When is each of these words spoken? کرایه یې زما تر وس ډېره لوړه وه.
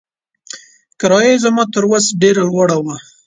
کرایه 0.99 1.31
یې 1.35 1.41
زما 1.43 1.63
تر 1.73 1.83
وس 1.91 2.05
ډېره 2.21 2.41
لوړه 2.49 2.77
وه. 2.83 2.95